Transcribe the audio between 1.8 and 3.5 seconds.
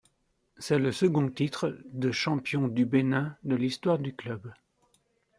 de champion du Bénin